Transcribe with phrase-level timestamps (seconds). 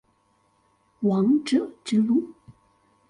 [1.01, 2.31] 王者之路